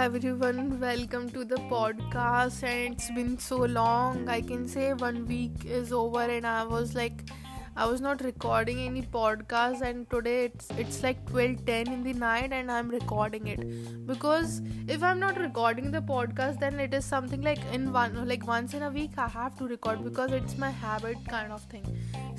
everyone, 0.00 0.80
welcome 0.80 1.28
to 1.28 1.44
the 1.44 1.56
podcast. 1.70 2.62
And 2.62 2.94
it's 2.94 3.10
been 3.10 3.38
so 3.38 3.56
long. 3.58 4.30
I 4.30 4.40
can 4.40 4.66
say 4.66 4.94
one 4.94 5.26
week 5.26 5.66
is 5.66 5.92
over, 5.92 6.22
and 6.22 6.46
I 6.46 6.64
was 6.64 6.94
like, 6.94 7.28
I 7.76 7.84
was 7.84 8.00
not 8.00 8.22
recording 8.22 8.78
any 8.86 9.02
podcast. 9.02 9.82
And 9.82 10.08
today 10.08 10.46
it's 10.46 10.70
it's 10.84 11.02
like 11.02 11.20
12:10 11.26 11.92
in 11.96 12.02
the 12.02 12.14
night, 12.14 12.56
and 12.60 12.72
I'm 12.78 12.88
recording 12.96 13.52
it 13.56 13.66
because 14.06 14.62
if 14.96 15.02
I'm 15.02 15.20
not 15.26 15.38
recording 15.44 15.90
the 15.90 16.02
podcast, 16.14 16.60
then 16.60 16.80
it 16.80 16.94
is 16.94 17.04
something 17.04 17.42
like 17.50 17.62
in 17.78 17.92
one 18.00 18.18
like 18.32 18.46
once 18.54 18.72
in 18.80 18.88
a 18.90 18.90
week 18.98 19.22
I 19.26 19.28
have 19.36 19.58
to 19.58 19.70
record 19.76 20.02
because 20.10 20.32
it's 20.40 20.56
my 20.66 20.70
habit 20.88 21.30
kind 21.36 21.52
of 21.52 21.70
thing. 21.76 21.86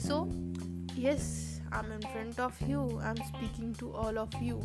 So 0.10 0.28
yes, 0.96 1.51
I'm 1.72 1.92
in 1.92 2.02
front 2.02 2.40
of 2.40 2.60
you. 2.62 3.00
I'm 3.04 3.18
speaking 3.18 3.76
to 3.80 3.94
all 3.94 4.18
of 4.18 4.34
you. 4.42 4.62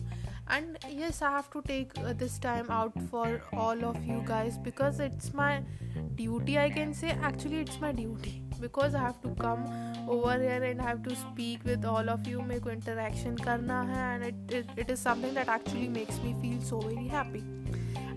And 0.48 0.78
yes 0.88 1.22
i 1.22 1.30
have 1.30 1.50
to 1.50 1.60
take 1.62 1.92
uh, 1.98 2.12
this 2.12 2.38
time 2.38 2.70
out 2.70 2.92
for 3.10 3.42
all 3.52 3.84
of 3.84 4.04
you 4.04 4.22
guys 4.24 4.58
because 4.58 5.00
it's 5.00 5.34
my 5.34 5.62
duty 6.14 6.58
i 6.58 6.70
can 6.70 6.94
say. 6.94 7.16
Actually 7.30 7.60
it's 7.60 7.80
my 7.80 7.92
duty 7.92 8.42
because 8.60 8.94
i 8.94 9.00
have 9.00 9.20
to 9.22 9.30
come 9.40 9.64
over 10.08 10.38
here 10.38 10.62
and 10.62 10.80
I 10.80 10.84
have 10.84 11.02
to 11.02 11.16
speak 11.16 11.64
with 11.64 11.84
all 11.84 12.08
of 12.08 12.26
you 12.28 12.40
make 12.40 12.66
interaction 12.66 13.36
karna 13.36 13.84
hai 13.86 14.14
and 14.14 14.24
it, 14.24 14.34
it, 14.48 14.66
it 14.76 14.90
is 14.90 15.00
something 15.00 15.34
that 15.34 15.48
actually 15.48 15.88
makes 15.88 16.20
me 16.20 16.34
feel 16.40 16.60
so 16.60 16.80
very 16.80 17.08
happy. 17.08 17.42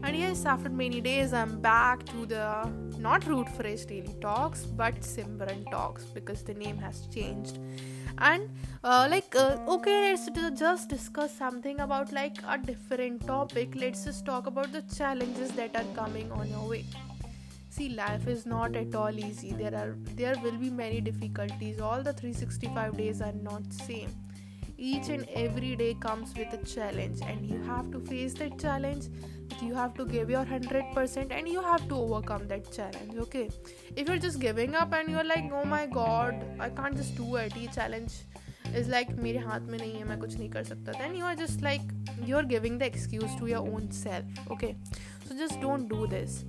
And 0.04 0.16
yes 0.16 0.46
after 0.46 0.70
many 0.70 1.02
days 1.02 1.34
i'm 1.34 1.60
back 1.60 2.06
to 2.06 2.26
the 2.26 2.72
not 2.98 3.26
root 3.28 3.50
fresh 3.58 3.86
daily 3.86 4.16
talks 4.22 4.66
but 4.66 5.02
simran 5.02 5.70
talks 5.72 6.06
because 6.06 6.44
the 6.44 6.54
name 6.54 6.78
has 6.78 7.02
changed 7.08 7.60
and 8.20 8.50
uh, 8.84 9.08
like 9.10 9.36
uh, 9.36 9.58
okay 9.68 10.12
let's 10.12 10.30
just 10.60 10.90
discuss 10.90 11.36
something 11.36 11.80
about 11.80 12.12
like 12.12 12.38
a 12.48 12.58
different 12.58 13.26
topic. 13.26 13.74
Let's 13.76 14.06
just 14.06 14.26
talk 14.26 14.48
about 14.48 14.72
the 14.72 14.82
challenges 14.96 15.52
that 15.52 15.76
are 15.76 15.90
coming 15.96 16.32
on 16.32 16.50
your 16.50 16.68
way. 16.68 16.86
See 17.70 17.90
life 17.90 18.28
is 18.28 18.46
not 18.46 18.76
at 18.76 18.96
all 18.96 19.18
easy. 19.18 19.54
There 19.54 19.76
are 19.76 19.96
there 20.16 20.36
will 20.44 20.58
be 20.58 20.70
many 20.70 21.02
difficulties. 21.02 21.80
All 21.80 22.04
the 22.04 22.14
365 22.14 22.98
days 22.98 23.22
are 23.22 23.34
not 23.34 23.72
same. 23.74 24.10
Each 24.78 25.10
and 25.10 25.28
every 25.36 25.76
day 25.76 25.94
comes 25.94 26.34
with 26.36 26.54
a 26.54 26.66
challenge 26.66 27.20
and 27.22 27.46
you 27.50 27.62
have 27.64 27.92
to 27.92 28.00
face 28.00 28.34
that 28.36 28.58
challenge 28.60 29.08
you 29.63 29.75
have 29.75 29.95
to 29.95 30.05
give 30.05 30.31
your 30.31 30.45
100% 30.45 31.31
and 31.31 31.49
you 31.49 31.63
have 31.63 31.89
to 31.89 31.97
overcome 31.97 32.47
that 32.49 32.71
challenge 32.73 33.17
okay 33.17 33.49
if 33.97 34.09
you're 34.09 34.19
just 34.19 34.41
giving 34.41 34.75
up 34.75 34.93
and 34.93 35.09
you're 35.09 35.25
like 35.25 35.51
oh 35.53 35.65
my 35.65 35.87
god 35.87 36.45
i 36.61 36.69
can't 36.69 36.97
just 36.97 37.17
do 37.17 37.37
it 37.37 37.57
ये 37.57 37.69
challenge 37.75 38.19
is 38.81 38.89
like 38.89 39.11
मेरे 39.25 39.39
हाथ 39.39 39.71
में 39.71 39.79
नहीं 39.79 39.95
है 39.95 40.05
मैं 40.09 40.19
कुछ 40.21 40.37
नहीं 40.39 40.51
कर 40.51 40.65
सकता 40.65 40.93
then 41.01 41.17
you 41.21 41.31
are 41.31 41.37
just 41.43 41.65
like 41.69 41.95
you're 42.31 42.47
giving 42.55 42.79
the 42.79 42.87
excuse 42.87 43.39
to 43.41 43.51
your 43.53 43.65
own 43.75 43.91
self 44.01 44.45
okay 44.57 44.75
so 45.27 45.37
just 45.43 45.61
don't 45.61 45.89
do 45.95 46.07
this 46.17 46.43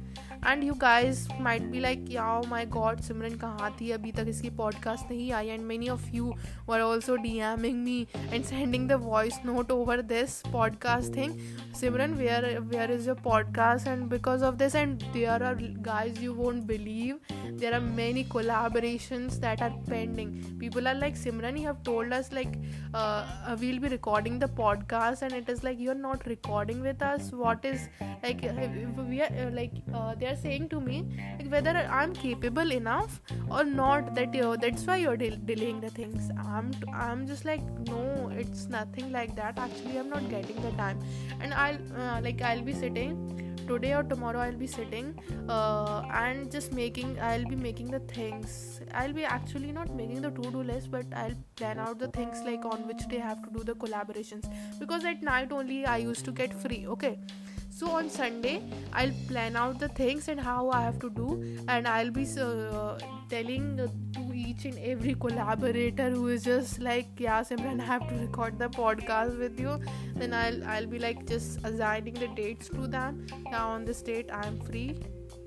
and 0.48 0.64
you 0.64 0.73
guys 0.81 1.28
might 1.42 1.61
be 1.72 1.80
like 1.80 2.06
याओ 2.11 2.42
माई 2.48 2.66
गॉड 2.75 3.00
सिमरन 3.02 3.36
कहाँ 3.38 3.70
थी 3.80 3.89
अभी 3.92 4.11
तक 4.11 4.25
इसकी 4.30 4.50
पॉडकास्ट 4.58 5.11
नहीं 5.11 5.31
I 5.34 5.48
and 5.48 5.64
many 5.66 5.89
of 5.89 6.14
you 6.14 6.34
were 6.67 6.81
also 6.81 7.16
DMing 7.52 7.84
me 7.84 8.00
and 8.16 8.44
sending 8.44 8.88
the 8.89 9.00
voice 9.03 9.39
note 9.45 9.72
over 9.72 10.02
this 10.11 10.42
podcast 10.53 11.16
thing 11.16 11.34
Simran, 11.81 12.17
where 12.19 12.61
where 12.73 12.91
is 12.91 13.06
your 13.06 13.14
podcast? 13.14 13.86
And 13.86 14.09
because 14.09 14.42
of 14.42 14.59
this, 14.59 14.75
and 14.75 15.03
there 15.14 15.42
are 15.42 15.55
guys 15.89 16.20
you 16.20 16.34
won't 16.34 16.67
believe, 16.67 17.17
there 17.62 17.73
are 17.73 17.81
many 17.81 18.25
collaborations 18.25 19.39
that 19.41 19.62
are 19.62 19.73
pending. 19.89 20.33
People 20.58 20.86
are 20.89 20.95
like 20.95 21.14
Simran, 21.14 21.58
you 21.58 21.67
have 21.69 21.83
told 21.83 22.12
us 22.12 22.31
like 22.33 22.58
uh, 22.92 23.56
we'll 23.61 23.78
be 23.78 23.89
recording 23.89 24.39
the 24.39 24.48
podcast, 24.48 25.23
and 25.23 25.33
it 25.33 25.48
is 25.48 25.62
like 25.64 25.81
you're 25.81 25.95
not 26.03 26.27
recording 26.27 26.83
with 26.83 27.01
us. 27.01 27.31
What 27.33 27.64
is 27.64 27.89
like 28.23 28.45
uh, 28.45 28.69
we 29.08 29.23
are 29.23 29.30
uh, 29.47 29.51
like 29.61 29.73
uh, 29.95 30.14
they 30.17 30.27
are 30.27 30.36
saying 30.36 30.68
to 30.70 30.80
me 30.80 30.98
like 31.39 31.51
whether 31.51 31.77
I'm 32.01 32.12
capable 32.12 32.73
enough 32.73 33.20
or 33.51 33.64
not. 33.64 34.14
That 34.14 34.35
you 34.35 34.57
that's 34.67 34.85
why 34.85 34.98
you're 34.98 35.17
de- 35.17 35.41
delaying 35.55 35.80
the 35.80 35.91
things. 35.91 36.30
I'm 36.47 36.70
I 36.92 37.11
am 37.11 37.27
just 37.27 37.45
like 37.47 37.62
no, 37.89 38.30
it's 38.36 38.67
nothing 38.68 39.11
like 39.12 39.35
that. 39.36 39.58
Actually, 39.58 39.98
I'm 39.98 40.11
not 40.11 40.29
getting 40.29 40.61
the 40.68 40.73
time, 40.73 41.01
and 41.41 41.55
I 41.55 41.70
i'll 41.70 42.03
uh, 42.03 42.20
like 42.20 42.42
i'll 42.42 42.63
be 42.63 42.73
sitting 42.73 43.17
today 43.70 43.92
or 43.95 44.03
tomorrow 44.03 44.41
i'll 44.45 44.61
be 44.63 44.67
sitting 44.67 45.08
uh, 45.48 46.03
and 46.23 46.51
just 46.51 46.73
making 46.73 47.19
i'll 47.20 47.45
be 47.45 47.57
making 47.57 47.91
the 47.91 48.01
things. 48.01 48.81
I'll 48.92 49.13
be 49.13 49.25
actually 49.25 49.70
not 49.73 49.95
making 49.95 50.23
the 50.23 50.30
to-do 50.30 50.63
list 50.63 50.91
but 50.91 51.07
i'll 51.14 51.36
plan 51.57 51.79
out 51.79 51.98
the 52.01 52.09
things 52.09 52.41
like 52.45 52.64
on 52.64 52.86
which 52.89 53.07
day 53.09 53.20
i 53.20 53.27
have 53.27 53.42
to 53.45 53.51
do 53.59 53.63
the 53.64 53.75
collaborations. 53.75 54.48
Because 54.80 55.05
at 55.05 55.23
night 55.23 55.53
only 55.53 55.85
i 55.86 55.98
used 55.98 56.25
to 56.25 56.33
get 56.33 56.53
free 56.53 56.86
okay 56.89 57.19
so 57.70 57.91
on 57.91 58.08
sunday 58.11 58.61
i'll 58.92 59.13
plan 59.29 59.57
out 59.57 59.79
the 59.79 59.89
things 59.89 60.29
and 60.29 60.41
how 60.41 60.70
i 60.70 60.81
have 60.83 60.98
to 60.98 61.11
do 61.11 61.29
and 61.69 61.86
i'll 61.86 62.11
be 62.11 62.27
uh, 62.41 62.98
telling 63.29 63.77
to 64.14 64.25
each 64.35 64.64
and 64.64 64.79
every 64.79 65.14
collaborator 65.14 66.11
who 66.11 66.27
is 66.29 66.42
just 66.42 66.80
like 66.80 67.23
yeah 67.27 67.41
simran 67.42 67.80
i 67.80 67.85
have 67.85 68.09
to 68.09 68.17
record 68.17 68.59
the 68.59 68.69
podcast 68.70 69.39
with 69.39 69.61
you 69.61 69.79
then 70.17 70.35
i'll 70.35 70.61
i'll 70.75 70.91
be 70.97 70.98
like 70.98 71.25
just 71.27 71.64
assigning 71.64 72.20
the 72.25 72.29
dates 72.42 72.69
to 72.69 72.91
them 72.98 73.25
now 73.51 73.64
on 73.70 73.85
this 73.85 74.03
date 74.03 74.36
i'm 74.42 74.61
free 74.69 74.91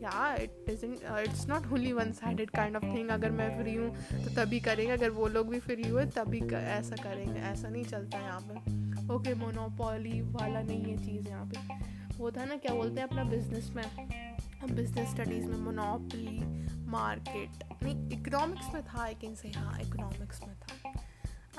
yeah 0.03 0.33
it 0.41 0.69
it's 0.69 1.45
not 1.49 1.71
only 1.73 1.91
one 1.93 2.11
sided 2.13 2.49
kind 2.55 2.75
of 2.75 2.83
thing 2.85 3.09
अगर 3.09 3.31
मैं 3.31 3.49
free 3.57 3.75
हूँ 3.75 3.89
तो 4.23 4.33
तभी 4.35 4.59
करेंगे 4.59 4.91
अगर 4.93 5.09
वो 5.17 5.27
लोग 5.27 5.49
भी 5.49 5.59
फ्री 5.59 5.87
हुए 5.89 6.05
तभी 6.15 6.41
ऐसा 6.55 6.95
करेंगे 7.03 7.39
ऐसा 7.39 7.69
नहीं 7.69 7.83
चलता 7.83 8.19
यहाँ 8.19 8.39
पे 8.49 9.13
ओके 9.13 9.33
मोनोपॉली 9.35 10.21
वाला 10.21 10.61
नहीं 10.61 10.83
है 10.83 10.97
चीज़ 11.05 11.27
यहाँ 11.29 11.45
पे 11.53 11.82
वो 12.17 12.31
था 12.31 12.45
ना, 12.45 12.55
क्या 12.55 12.73
बोलते 12.75 13.01
हैं 13.01 13.07
अपना 13.07 13.23
बिज़नेस 13.23 13.71
में? 13.75 13.83
बिज़नेस 14.65 15.09
स्टडीज़ 15.09 15.45
में 15.45 15.57
मोनोपली 15.59 16.39
मार्केट 16.91 17.63
नहीं 17.83 17.95
इकोनॉमिक्स 18.11 18.73
में 18.73 18.83
था 18.83 19.01
आई 19.03 19.13
कैन 19.21 19.35
से 19.35 19.51
हाँ 19.55 19.79
इकोनॉमिक्स 19.81 20.41
में 20.41 20.55
था। 20.55 20.91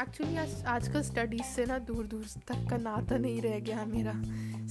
एक्चुअली 0.02 0.36
आज, 0.36 0.64
आजकल 0.66 1.02
स्टडीज़ 1.02 1.42
से 1.46 1.64
ना 1.66 1.78
दूर 1.88 2.06
दूर 2.06 2.24
तक 2.48 2.66
का 2.70 2.76
नाता 2.76 3.16
नहीं 3.18 3.40
रह 3.42 3.58
गया 3.60 3.84
मेरा। 3.84 4.12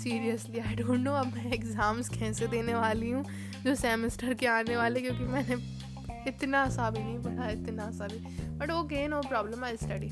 सीरियसली 0.03 0.59
आई 0.59 0.75
डोंट 0.75 0.99
नो 0.99 1.13
अब 1.13 1.33
मैं 1.35 1.51
एग्ज़ाम्स 1.53 2.09
कैसे 2.09 2.47
देने 2.47 2.75
वाली 2.75 3.09
हूँ, 3.11 3.23
जो 3.63 3.75
सेमेस्टर 3.75 4.33
के 4.33 4.47
आने 4.47 4.77
वाले, 4.77 5.01
क्योंकि 5.01 5.23
मैंने 5.25 5.55
इतना 6.27 6.67
सा 6.69 6.89
भी 6.89 7.03
नहीं 7.03 7.19
पढ़ा, 7.23 7.49
इतना 7.49 7.89
सा 7.91 8.07
भी। 8.07 8.19
But 8.57 8.71
okay 8.71 9.07
no 9.07 9.21
problem 9.21 9.63
I 9.65 9.77
study 9.77 10.11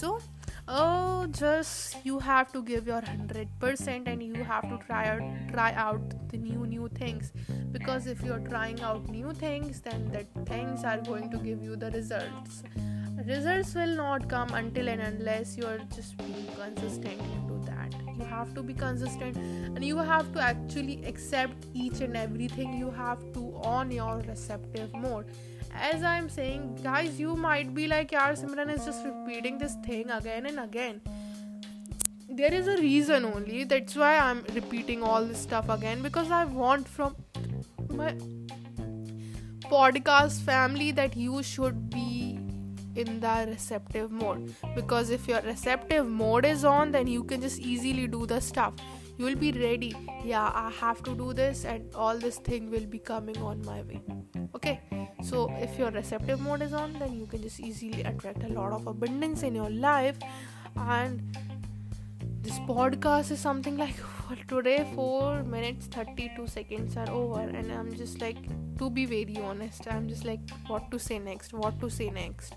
so 0.00 0.18
oh 0.68 1.26
just 1.30 1.96
you 2.04 2.18
have 2.18 2.52
to 2.52 2.62
give 2.62 2.86
your 2.86 3.00
100% 3.00 4.06
and 4.06 4.22
you 4.22 4.44
have 4.44 4.68
to 4.68 4.78
try 4.86 5.08
out 5.08 5.22
try 5.50 5.72
out 5.72 6.28
the 6.28 6.36
new 6.36 6.66
new 6.66 6.88
things. 6.88 7.32
Because 7.72 8.06
if 8.06 8.22
you're 8.22 8.40
trying 8.40 8.80
out 8.82 9.08
new 9.08 9.32
things 9.32 9.80
then 9.80 10.10
the 10.12 10.24
things 10.44 10.84
are 10.84 10.98
going 10.98 11.30
to 11.30 11.38
give 11.38 11.62
you 11.62 11.76
the 11.76 11.90
results. 11.92 12.62
Results 13.26 13.74
will 13.74 13.96
not 13.96 14.28
come 14.28 14.52
until 14.54 14.88
and 14.88 15.00
unless 15.00 15.56
you're 15.56 15.80
just 15.94 16.16
being 16.18 16.46
consistent 16.56 17.20
into 17.20 17.58
that. 17.66 17.92
You 18.16 18.24
have 18.24 18.54
to 18.54 18.62
be 18.62 18.74
consistent 18.74 19.36
and 19.36 19.84
you 19.84 19.96
have 19.98 20.32
to 20.34 20.40
actually 20.40 21.02
accept 21.04 21.66
each 21.72 22.00
and 22.00 22.16
everything. 22.16 22.74
You 22.74 22.90
have 22.90 23.20
to 23.32 23.54
on 23.62 23.90
your 23.90 24.22
receptive 24.28 24.92
mode 24.94 25.26
as 25.72 26.02
i'm 26.02 26.28
saying 26.28 26.78
guys 26.82 27.18
you 27.20 27.36
might 27.36 27.74
be 27.74 27.86
like 27.86 28.10
yaar 28.10 28.32
simran 28.40 28.72
is 28.74 28.84
just 28.84 29.04
repeating 29.04 29.58
this 29.58 29.76
thing 29.86 30.10
again 30.10 30.46
and 30.46 30.60
again. 30.60 31.00
There 32.30 32.52
is 32.52 32.68
a 32.68 32.76
reason 32.76 33.24
only. 33.24 33.64
That's 33.64 33.96
why 33.96 34.16
i'm 34.18 34.44
repeating 34.54 35.02
all 35.02 35.24
this 35.24 35.38
stuff 35.38 35.68
again 35.68 36.02
because 36.02 36.30
i 36.30 36.44
want 36.44 36.88
from 36.88 37.16
my 38.00 38.12
podcast 39.70 40.42
family 40.50 40.90
that 40.92 41.16
you 41.16 41.42
should 41.42 41.90
be 41.90 42.38
in 42.96 43.20
the 43.20 43.46
receptive 43.48 44.10
mode. 44.10 44.54
Because 44.74 45.10
if 45.10 45.28
your 45.28 45.40
receptive 45.42 46.06
mode 46.06 46.44
is 46.44 46.64
on 46.64 46.92
then 46.92 47.06
you 47.06 47.24
can 47.24 47.40
just 47.40 47.60
easily 47.60 48.06
do 48.06 48.26
the 48.26 48.40
stuff. 48.40 48.74
You 49.18 49.24
will 49.24 49.36
be 49.36 49.52
ready. 49.52 49.94
Yeah 50.24 50.52
i 50.54 50.70
have 50.80 51.02
to 51.04 51.14
do 51.14 51.32
this 51.32 51.64
and 51.64 51.94
all 51.94 52.18
this 52.18 52.38
thing 52.38 52.70
will 52.70 52.86
be 52.86 52.98
coming 52.98 53.38
on 53.38 53.64
my 53.72 53.82
way 53.82 54.02
okay 54.54 54.80
so 55.22 55.50
if 55.58 55.78
your 55.78 55.90
receptive 55.90 56.40
mode 56.40 56.62
is 56.62 56.72
on 56.72 56.92
then 56.98 57.12
you 57.18 57.26
can 57.26 57.42
just 57.42 57.60
easily 57.60 58.02
attract 58.02 58.42
a 58.44 58.48
lot 58.48 58.72
of 58.72 58.86
abundance 58.86 59.42
in 59.42 59.54
your 59.54 59.70
life. 59.70 60.16
And 60.76 61.36
this 62.42 62.58
podcast 62.60 63.30
is 63.32 63.40
something 63.40 63.76
like 63.76 63.96
today 64.48 64.90
4 64.94 65.42
minutes 65.42 65.86
32 65.86 66.46
seconds 66.46 66.96
are 66.96 67.10
over 67.10 67.40
and 67.40 67.72
i'm 67.72 67.94
just 67.96 68.20
like 68.20 68.38
to 68.78 68.88
be 68.88 69.04
very 69.06 69.36
honest 69.38 69.88
i'm 69.90 70.08
just 70.08 70.24
like 70.24 70.40
what 70.66 70.90
to 70.90 70.98
say 70.98 71.18
next? 71.18 71.52
What 71.52 71.80
to 71.80 71.90
say 71.90 72.10
next 72.10 72.54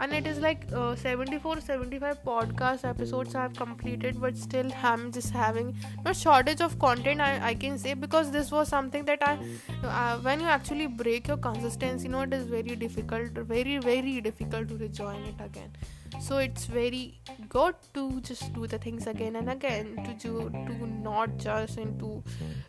and 0.00 0.12
it 0.12 0.26
is 0.26 0.38
like 0.38 0.64
uh, 0.72 0.94
74 0.96 1.60
75 1.60 2.22
podcast 2.24 2.84
episodes 2.88 3.34
i've 3.34 3.54
completed 3.54 4.20
but 4.20 4.36
still 4.36 4.70
i'm 4.82 5.10
just 5.12 5.30
having 5.30 5.74
no 6.04 6.12
shortage 6.12 6.60
of 6.60 6.78
content 6.78 7.20
i, 7.20 7.48
I 7.50 7.54
can 7.54 7.78
say 7.78 7.94
because 7.94 8.30
this 8.30 8.50
was 8.50 8.68
something 8.68 9.04
that 9.06 9.22
i 9.22 9.38
uh, 9.84 10.18
when 10.18 10.40
you 10.40 10.46
actually 10.46 10.86
break 10.86 11.28
your 11.28 11.36
consistency 11.36 12.04
you 12.04 12.10
know 12.10 12.22
it 12.22 12.32
is 12.32 12.46
very 12.46 12.76
difficult 12.76 13.30
very 13.54 13.78
very 13.78 14.20
difficult 14.20 14.68
to 14.68 14.76
rejoin 14.76 15.22
it 15.24 15.40
again. 15.44 15.72
So 16.20 16.38
it's 16.38 16.64
very 16.64 17.20
good 17.48 17.74
to 17.94 18.20
just 18.20 18.52
do 18.54 18.66
the 18.66 18.78
things 18.78 19.06
again 19.06 19.36
and 19.36 19.50
again 19.50 19.96
to 20.04 20.14
do 20.14 20.50
to 20.50 20.86
not 20.86 21.36
just 21.36 21.78
into 21.78 22.22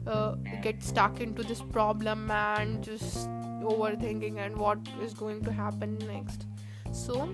uh, 0.05 0.35
get 0.61 0.83
stuck 0.83 1.21
into 1.21 1.43
this 1.43 1.61
problem 1.61 2.29
and 2.31 2.83
just 2.83 3.29
overthinking 3.73 4.37
and 4.37 4.57
what 4.57 4.79
is 5.01 5.13
going 5.13 5.43
to 5.43 5.51
happen 5.51 5.97
next 6.07 6.45
so 6.91 7.29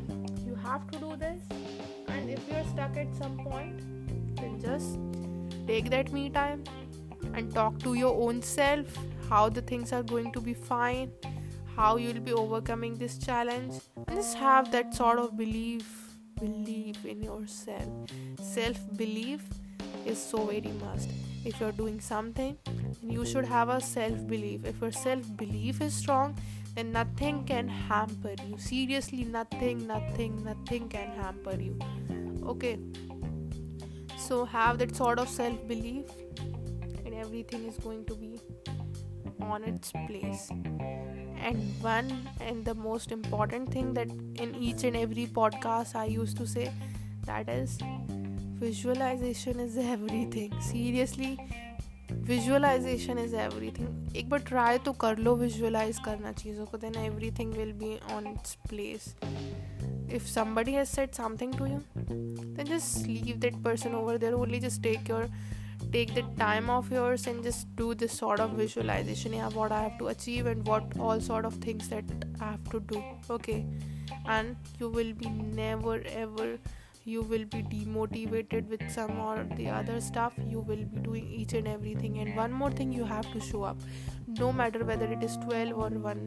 you 0.46 0.56
have 0.56 0.90
to 0.92 1.00
do 1.00 1.16
this. 1.16 1.42
And 2.07 2.30
if 2.30 2.40
you're 2.50 2.63
stuck 2.66 2.98
at 2.98 3.16
some 3.16 3.38
point 3.38 3.81
then 4.36 4.60
just 4.60 5.00
take 5.68 5.90
that 5.90 6.12
me 6.12 6.30
time 6.30 6.63
and 7.34 7.54
talk 7.54 7.80
to 7.80 7.94
your 7.94 8.13
own 8.22 8.42
self 8.42 8.98
how 9.30 9.50
the 9.50 9.62
things 9.62 9.92
are 9.92 10.04
going 10.04 10.31
to 10.31 10.40
be 10.40 10.54
fine 10.54 11.12
how 11.75 11.98
you'll 11.98 12.22
be 12.22 12.31
overcoming 12.31 12.96
this 12.96 13.18
challenge. 13.18 13.74
And 14.07 14.16
just 14.16 14.38
have 14.38 14.72
that 14.72 14.94
sort 14.94 15.19
of 15.19 15.36
belief 15.36 16.02
belief 16.40 17.06
in 17.06 17.22
yourself. 17.22 18.10
Self 18.42 18.78
belief 18.98 19.44
is 20.06 20.22
so 20.22 20.46
very 20.46 20.72
must. 20.84 21.10
If 21.44 21.60
you're 21.60 21.72
doing 21.72 22.00
something 22.00 22.57
you 23.02 23.25
should 23.25 23.46
have 23.46 23.69
a 23.69 23.80
self 23.80 24.28
belief 24.28 24.66
if 24.66 24.81
your 24.81 24.92
self 24.92 25.25
belief 25.38 25.81
is 25.81 25.94
strong 25.94 26.36
then 26.75 26.92
nothing 26.92 27.44
can 27.45 27.68
hamper 27.68 28.36
you. 28.48 28.57
Seriously 28.57 29.24
nothing 29.24 29.88
nothing 29.88 30.44
nothing 30.44 30.89
can 30.89 31.12
hamper 31.22 31.56
you. 31.60 31.80
Okay. 32.45 32.77
So 34.18 34.44
have 34.45 34.77
that 34.80 34.95
sort 34.95 35.19
of 35.19 35.30
self 35.30 35.68
belief 35.68 36.06
and 37.06 37.13
everything 37.13 37.66
is 37.68 37.77
going 37.77 38.06
to 38.06 38.16
be 38.16 38.39
on 39.42 39.63
its 39.63 39.92
place. 40.07 40.50
And 40.50 41.74
one 41.81 42.30
and 42.42 42.66
the 42.66 42.75
most 42.75 43.12
important 43.12 43.71
thing 43.71 43.94
that 43.94 44.10
in 44.36 44.56
each 44.56 44.83
and 44.83 44.98
every 44.98 45.28
podcast 45.28 45.95
i 45.95 46.06
used 46.06 46.38
to 46.38 46.48
say 46.48 46.71
that 47.25 47.48
is 47.48 47.78
visualization 48.60 49.60
is 49.60 49.78
everything. 49.95 50.60
Seriously 50.62 51.38
visualisation 52.25 53.19
is 53.19 53.36
everything 53.72 54.16
एक 54.18 54.30
बार 54.30 54.39
try 54.42 54.77
तो 54.86 54.92
कर 55.01 55.18
लो 55.18 55.36
visualise 55.36 55.98
करना 56.06 56.31
चीज़ों 56.33 56.66
को 56.66 56.77
then 56.77 56.95
everything 57.39 57.54
will 57.54 57.72
be 57.74 57.98
on 58.13 58.27
its 58.27 58.56
place 58.69 59.04
if 60.12 60.25
somebody 60.25 60.72
has 60.74 60.88
set 60.89 61.13
something 61.16 61.54
to 61.54 61.66
you 61.66 61.77
then 62.00 62.66
just 62.68 63.07
leave 63.07 63.36
that 63.39 63.62
person 63.63 63.95
over 63.95 64.18
there 64.18 64.33
only 64.33 64.60
just 64.60 64.81
take 64.83 65.10
your 65.10 65.27
take 65.92 66.13
the 66.13 66.24
time 66.39 66.69
of 66.69 66.94
yours 66.94 67.27
and 67.27 67.44
just 67.44 67.68
do 67.77 67.94
this 67.95 68.18
sort 68.19 68.42
of 68.42 68.56
visualisation 68.56 69.33
yeah 69.33 69.48
what 69.50 69.71
I 69.71 69.83
have 69.83 69.98
to 70.00 70.06
achieve 70.06 70.48
and 70.48 70.68
what 70.68 70.98
all 71.00 71.21
sort 71.21 71.45
of 71.45 71.60
things 71.66 71.89
that 71.89 72.12
I 72.16 72.50
have 72.50 72.71
to 72.71 72.80
do 72.88 73.04
okay 73.36 73.60
and 74.30 74.56
you 74.81 74.89
will 74.89 75.13
be 75.13 75.30
never 75.56 76.07
ever 76.13 76.57
you 77.06 77.22
will 77.22 77.46
be 77.46 77.62
demotivated 77.72 78.68
with 78.68 78.84
some 78.90 79.19
or 79.19 79.36
the 79.57 79.68
other 79.69 80.00
stuff 80.02 80.34
you 80.54 80.60
will 80.60 80.84
be 80.94 81.02
doing 81.07 81.28
each 81.40 81.54
and 81.54 81.68
everything 81.68 82.18
and 82.19 82.36
one 82.36 82.52
more 82.52 82.72
thing 82.72 82.92
you 82.92 83.06
have 83.06 83.31
to 83.34 83.40
show 83.40 83.63
up 83.63 83.78
no 84.40 84.52
matter 84.52 84.84
whether 84.84 85.06
it 85.18 85.24
is 85.24 85.38
12 85.38 85.84
or 85.86 85.90
1 85.90 86.25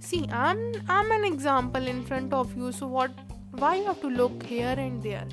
see 0.00 0.22
i'm 0.44 0.62
i'm 0.88 1.10
an 1.18 1.24
example 1.32 1.92
in 1.94 2.04
front 2.04 2.38
of 2.42 2.56
you 2.56 2.72
so 2.72 2.86
what 2.96 3.26
why 3.62 3.74
you 3.76 3.84
have 3.84 4.00
to 4.00 4.14
look 4.22 4.48
here 4.54 4.74
and 4.86 5.02
there 5.10 5.28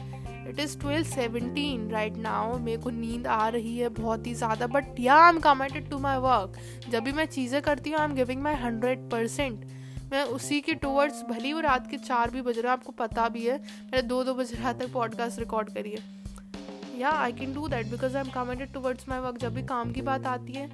it 0.50 0.60
is 0.60 0.78
twelve 0.80 1.04
seventeen 1.06 1.90
right 1.92 2.18
now 2.18 2.58
मेरे 2.64 2.78
को 2.82 2.90
नींद 2.90 3.28
आ 3.28 3.48
रही 3.56 3.78
है 3.78 3.88
बहुत 4.00 4.28
ही 4.28 4.34
ज़्यादा 4.42 4.68
but 4.74 5.00
yeah 5.00 5.16
I 5.22 5.30
am 5.30 5.40
committed 5.42 5.90
to 5.90 6.00
my 6.00 6.18
work 6.26 6.60
जब 6.90 7.04
भी 7.04 7.12
मैं 7.20 7.26
चीज़ें 7.26 7.62
करती 7.62 7.90
हूँ 7.90 8.00
I 8.00 8.06
am 8.06 8.14
giving 8.16 8.42
my 8.44 8.56
hundred 8.64 9.10
percent 9.12 9.66
मैं 10.12 10.24
उसी 10.24 10.60
के 10.62 10.74
टूवर्ड्स 10.74 11.22
भली 11.30 11.54
वो 11.54 11.60
रात 11.60 11.90
के 11.92 11.98
चार 11.98 12.31
भी 12.31 12.42
बज 12.42 12.60
रहा 12.60 12.74
आपको 12.74 12.92
पता 12.92 13.28
भी 13.30 13.46
है। 13.46 13.57
मैंने 13.57 14.02
दो 14.02 14.24
दो 14.24 14.34
बज 14.34 14.54
रात 14.56 14.80
तक 14.80 14.92
पॉडकास्ट 14.94 15.40
रिकॉर्ड 15.40 15.69
करी 15.69 15.92
है। 15.92 17.00
Yeah 17.00 17.12
I 17.12 17.31
can 17.31 17.54
do 17.54 17.68
that 17.68 17.88
because 17.88 18.18
I 18.18 18.24
am 18.24 18.30
committed 18.30 18.74
towards 18.74 19.10
my 19.10 19.19
work 19.19 19.38
जब 19.38 19.54
भी 19.54 19.63
काम 19.63 19.92
की 19.92 20.02
बात 20.02 20.25
आती 20.25 20.54
है, 20.54 20.69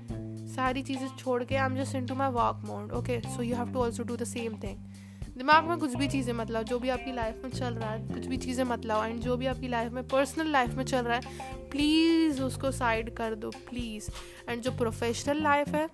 सारी 0.48 0.82
चीज़ें 0.84 1.08
छोड़ 1.20 1.44
के 1.44 1.56
I 1.56 1.66
am 1.66 1.76
just 1.76 1.96
into 2.06 2.16
my 2.16 2.32
work 2.32 2.66
mode 2.66 2.92
okay 2.92 3.20
so 3.28 3.44
you 3.44 3.56
have 3.56 3.72
to 3.74 3.80
also 3.80 4.04
do 4.04 4.18
the 4.18 4.24
same 4.24 4.54
thing 4.54 4.91
दिमाग 5.38 5.64
में 5.64 5.78
कुछ 5.78 5.96
भी 5.96 6.08
चीज़ें 6.08 6.34
मत 6.34 6.40
मतलब 6.42 6.64
जो 6.64 6.80
भी 6.80 6.90
आपकी 6.90 7.12
लाइफ 7.12 7.42
में 7.44 7.52
चल 7.52 7.74
रहा 7.74 7.92
है, 7.92 8.08
कुछ 8.08 8.26
भी 8.26 8.38
चीज़ें 8.38 8.64
मत 8.64 8.72
मतलब 8.72 9.04
एंड 9.06 9.20
जो 9.20 9.38
भी 9.38 9.46
आपकी 9.46 9.68
लाइफ 9.68 9.92
में 9.92 10.08
पर्सनल 10.08 10.48
लाइफ 10.48 10.74
में 10.74 10.84
चल 10.86 11.06
रहा 11.06 11.18
है 11.18 11.70
प्लीज़ 11.70 12.42
उसको 12.42 12.72
साइड 12.72 13.14
कर 13.16 13.36
दो 13.36 13.50
प्लीज़ 13.50 14.10
एंड 14.50 14.62
जो 14.62 14.72
प्रोफेशनल 14.72 15.42
लाइफ 15.44 15.70
है, 15.70 15.86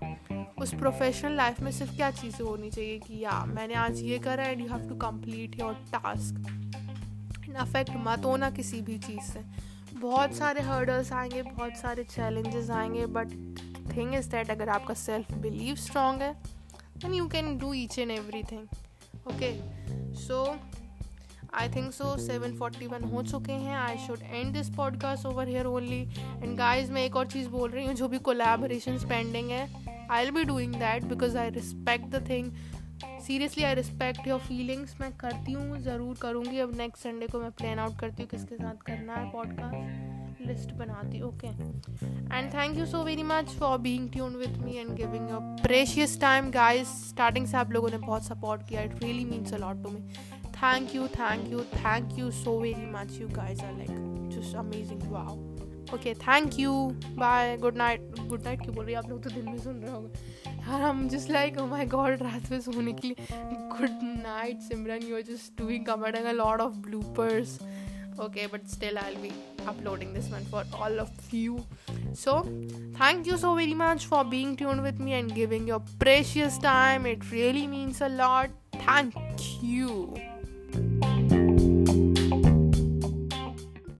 उस 0.58 0.74
प्रोफेशनल 0.74 1.32
लाइफ 1.32 1.60
में 1.60 1.70
सिर्फ़ 1.72 1.96
क्या 1.96 2.10
चीज़ें 2.10 2.44
होनी 2.46 2.70
चाहिए 2.70 2.98
कि 2.98 3.22
या 3.24 3.44
मैंने 3.44 3.74
आज 3.74 4.00
ये 4.00 4.18
करा 4.18 4.44
and 4.44 4.60
you 4.60 4.66
have 4.66 4.88
to 4.88 4.94
complete 4.96 5.58
your 5.60 5.74
task 5.94 7.54
affect 7.56 7.90
मत 7.96 8.24
होना 8.24 8.50
किसी 8.50 8.80
भी 8.80 8.98
चीज़ 8.98 9.32
से. 9.32 9.44
बहुत 9.94 10.34
सारे 10.34 10.60
हर्डल्स 10.60 11.12
आएँगे, 11.12 11.42
बहुत 11.42 11.76
सारे 11.76 12.04
चैलेंजेस 12.04 12.70
आएँगे 12.70 13.06
बट 13.06 13.30
थिंग 13.96 14.14
इज़ 14.14 14.28
दैट 14.30 14.50
अगर 14.50 14.68
आपका 14.68 14.94
सेल्फ 14.94 15.32
बिलीव 15.32 15.76
स्ट्रॉन्ग 15.76 16.22
है 16.22 16.32
then 16.98 17.14
you 17.14 17.28
can 17.28 17.56
do 17.58 17.72
each 17.74 17.98
and 17.98 18.10
everything 18.42 18.66
okay 19.28 19.52
so 20.18 20.44
I 21.54 21.68
think 21.68 21.92
so 21.92 22.16
seven 22.18 22.56
forty 22.58 22.86
one 22.86 23.04
हो 23.04 23.22
चुके 23.22 23.52
हैं। 23.52 23.76
I 23.76 23.96
should 23.98 24.20
end 24.22 24.52
this 24.52 24.68
podcast 24.70 25.26
over 25.26 25.48
here 25.48 25.66
only 25.66 26.00
and 26.42 26.56
guys 26.58 26.92
मैं 26.92 27.04
एक 27.04 27.16
और 27.16 27.26
चीज़ 27.26 27.48
बोल 27.48 27.70
रही 27.70 27.86
हूँ, 27.86 27.94
जो 27.94 28.08
भी 28.08 28.18
कोलेबोरेशन 28.18 28.98
पेंडिंग 29.08 29.50
है 29.50 29.68
I 30.10 30.24
will 30.24 30.34
be 30.34 30.44
doing 30.44 30.74
that 30.74 31.04
because 31.04 31.38
I 31.38 31.50
respect 31.50 32.06
the 32.06 32.28
thing 32.28 32.52
seriously 33.26 33.64
I 33.64 33.74
respect 33.74 34.28
your 34.28 34.38
feelings 34.40 34.94
मैं 35.00 35.10
करती 35.16 35.52
हूँ, 35.52 35.78
ज़रूर 35.80 36.16
करूँगी। 36.22 36.58
अब 36.58 36.76
नेक्स्ट 36.76 37.02
संडे 37.02 37.26
को 37.26 37.40
मैं 37.40 37.50
प्लान 37.50 37.78
आउट 37.78 37.98
करती 38.00 38.22
हूँ 38.22 38.30
किसके 38.30 38.56
साथ 38.56 38.82
करना 38.86 39.14
है 39.14 39.30
पॉडकास्ट 39.30 40.17
लिस्ट 40.46 40.72
बनाती 40.72 41.20
okay 41.22 41.46
and 41.46 42.52
thank 42.54 42.78
you 42.78 42.86
so 42.86 43.02
very 43.04 43.22
much 43.22 43.50
for 43.50 43.78
being 43.78 44.10
tune 44.12 44.36
with 44.36 44.56
me 44.56 44.76
and 44.76 44.90
giving 44.96 45.30
your 45.30 45.40
precious 45.62 46.20
time 46.20 46.50
guys 46.50 46.88
starting 47.08 47.46
से 47.46 47.56
आप 47.56 47.70
लोगों 47.70 47.90
ने 47.90 47.98
बहुत 47.98 48.24
सपोर्ट 48.24 48.68
किया 48.68 48.82
it 48.82 49.02
really 49.02 49.24
means 49.24 49.54
a 49.54 49.58
lot 49.58 49.82
to 49.84 49.90
me 49.90 50.00
thank 50.58 50.94
you 50.94 51.06
thank 51.08 51.48
you 51.52 51.60
thank 51.74 52.18
you 52.18 52.30
so 52.30 52.58
very 52.60 52.86
much 52.92 53.18
you 53.20 53.28
guys 53.28 53.60
are 53.60 53.72
like 53.72 53.90
just 54.38 54.56
amazing 54.56 55.02
wow 55.12 55.36
okay 55.94 56.14
thank 56.14 56.58
you 56.58 56.72
bye 57.18 57.56
good 57.56 57.76
night 57.76 58.00
good 58.20 58.42
night 58.44 58.62
क्यों 58.62 58.74
बोल 58.74 58.84
रही 58.84 58.94
है? 58.94 58.98
आप 58.98 59.08
लोग 59.10 59.22
तो 59.22 59.30
दिन 59.30 59.44
में 59.44 59.58
सुन 59.58 59.76
रहे 59.76 59.92
होंगे। 59.92 60.50
यार 60.50 60.80
हम 60.82 61.08
just 61.08 61.30
like 61.30 61.58
oh 61.58 61.66
my 61.66 61.86
God 61.86 62.22
रात 62.22 62.50
में 62.50 62.60
सोने 62.60 62.92
के 62.92 63.08
लिए। 63.08 63.26
Good 63.76 63.98
night 64.02 64.60
Simran 64.60 65.06
you 65.08 65.16
are 65.16 65.22
just 65.22 65.60
doing 65.62 65.86
commenting 65.86 66.24
a 66.24 66.32
lot 66.32 66.60
of 66.60 66.76
bloopers 66.88 67.58
okay, 68.22 68.44
but 68.52 68.64
still, 68.70 68.96
i'll 68.98 69.16
be 69.24 69.28
uploading 69.68 70.14
this 70.14 70.30
one 70.30 70.44
for 70.46 70.64
all 70.72 71.00
of 71.00 71.10
you. 71.30 71.64
So 72.12 72.40
thank 72.94 73.26
you 73.26 73.36
so 73.36 73.54
very 73.54 73.74
much 73.74 74.06
for 74.06 74.24
being 74.24 74.56
tuned 74.56 74.82
with 74.82 74.98
me 74.98 75.14
and 75.14 75.34
giving 75.34 75.66
your 75.66 75.82
precious 75.98 76.58
time. 76.58 77.06
It 77.06 77.30
really 77.30 77.66
means 77.66 78.00
a 78.00 78.08
lot. 78.08 78.50
Thank 78.72 79.14
you 79.62 80.37